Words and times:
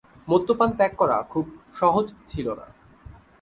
মদ্যপান 0.27 0.69
ত্যাগ 0.71 0.91
করা 0.95 1.17
খুব 1.23 1.45
সহজ 1.75 2.05
ছিল 2.27 2.47
না। 2.53 2.67